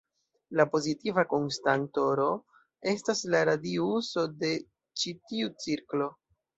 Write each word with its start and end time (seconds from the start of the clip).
La 0.59 0.63
pozitiva 0.75 1.23
konstanto 1.33 2.07
"r" 2.23 2.27
estas 2.95 3.23
la 3.37 3.45
radiuso 3.53 4.27
de 4.43 4.53
ĉi 5.03 5.19
tiu 5.33 5.57
cirklo. 5.69 6.15